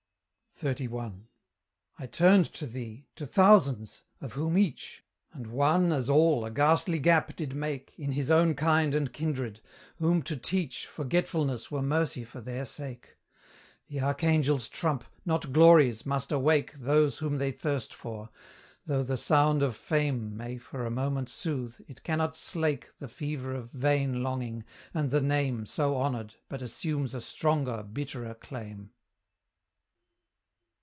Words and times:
XXXI. 0.61 1.23
I 1.97 2.05
turned 2.05 2.45
to 2.53 2.67
thee, 2.67 3.07
to 3.15 3.25
thousands, 3.25 4.03
of 4.19 4.33
whom 4.33 4.59
each 4.59 5.03
And 5.33 5.47
one 5.47 5.91
as 5.91 6.07
all 6.07 6.45
a 6.45 6.51
ghastly 6.51 6.99
gap 6.99 7.35
did 7.35 7.55
make 7.55 7.95
In 7.97 8.11
his 8.11 8.29
own 8.29 8.53
kind 8.53 8.93
and 8.93 9.11
kindred, 9.11 9.59
whom 9.95 10.21
to 10.21 10.37
teach 10.37 10.85
Forgetfulness 10.85 11.71
were 11.71 11.81
mercy 11.81 12.23
for 12.23 12.41
their 12.41 12.65
sake; 12.65 13.17
The 13.87 14.01
Archangel's 14.01 14.69
trump, 14.69 15.03
not 15.25 15.51
Glory's, 15.51 16.05
must 16.05 16.31
awake 16.31 16.73
Those 16.75 17.17
whom 17.17 17.39
they 17.39 17.51
thirst 17.51 17.91
for; 17.91 18.29
though 18.85 19.01
the 19.01 19.17
sound 19.17 19.63
of 19.63 19.75
Fame 19.75 20.37
May 20.37 20.59
for 20.59 20.85
a 20.85 20.91
moment 20.91 21.31
soothe, 21.31 21.77
it 21.87 22.03
cannot 22.03 22.35
slake 22.35 22.91
The 22.99 23.07
fever 23.07 23.55
of 23.55 23.71
vain 23.71 24.21
longing, 24.21 24.65
and 24.93 25.09
the 25.09 25.21
name 25.21 25.65
So 25.65 25.99
honoured, 25.99 26.35
but 26.49 26.61
assumes 26.61 27.15
a 27.15 27.21
stronger, 27.21 27.81
bitterer 27.81 28.35
claim. 28.35 28.91